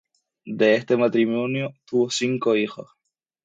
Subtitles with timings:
[0.59, 2.89] De este matrimonio tuvo cinco hijos.